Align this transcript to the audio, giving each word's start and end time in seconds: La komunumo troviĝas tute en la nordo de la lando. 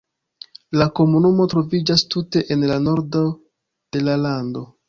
La 0.81 0.87
komunumo 0.99 1.45
troviĝas 1.51 2.05
tute 2.15 2.43
en 2.57 2.65
la 2.73 2.81
nordo 2.89 3.25
de 3.95 4.05
la 4.09 4.21
lando. 4.27 4.69